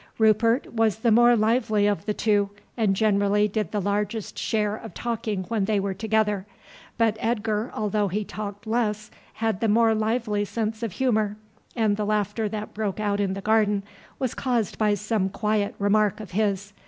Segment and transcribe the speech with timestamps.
[0.17, 4.95] Rupert was the more lively of the two, and generally did the largest share of
[4.95, 6.47] talking when they were together;
[6.97, 11.37] but Edgar, although he talked less, had the more lively sense of humour,
[11.75, 13.83] and the laughter that broke out in the garden
[14.17, 16.73] was caused by some quiet remark of his.